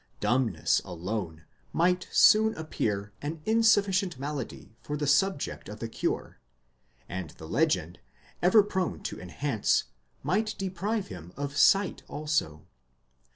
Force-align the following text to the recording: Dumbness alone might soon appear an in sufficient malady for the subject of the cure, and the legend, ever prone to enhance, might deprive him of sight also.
Dumbness 0.19 0.81
alone 0.83 1.45
might 1.73 2.07
soon 2.11 2.55
appear 2.55 3.13
an 3.21 3.39
in 3.45 3.61
sufficient 3.61 4.17
malady 4.17 4.75
for 4.81 4.97
the 4.97 5.05
subject 5.05 5.69
of 5.69 5.77
the 5.79 5.87
cure, 5.87 6.39
and 7.07 7.29
the 7.37 7.47
legend, 7.47 7.99
ever 8.41 8.63
prone 8.63 9.03
to 9.03 9.21
enhance, 9.21 9.83
might 10.23 10.55
deprive 10.57 11.09
him 11.09 11.33
of 11.37 11.55
sight 11.55 12.01
also. 12.07 12.65